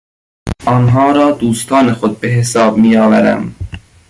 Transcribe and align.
آنها 0.65 1.11
را 1.11 1.31
دوستان 1.31 1.93
خود 1.93 2.19
به 2.19 2.27
حساب 2.27 2.77
میآورم. 2.77 3.55